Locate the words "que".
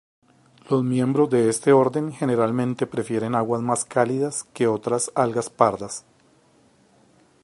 4.51-4.65